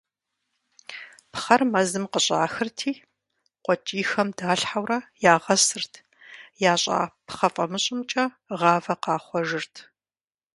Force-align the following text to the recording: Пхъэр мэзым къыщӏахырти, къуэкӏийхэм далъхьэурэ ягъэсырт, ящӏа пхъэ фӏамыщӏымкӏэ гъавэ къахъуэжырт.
Пхъэр 1.31 1.61
мэзым 1.71 2.05
къыщӏахырти, 2.11 2.91
къуэкӏийхэм 3.63 4.29
далъхьэурэ 4.37 4.97
ягъэсырт, 5.33 5.93
ящӏа 6.71 6.99
пхъэ 7.25 7.47
фӏамыщӏымкӏэ 7.53 8.25
гъавэ 8.59 8.95
къахъуэжырт. 9.03 9.75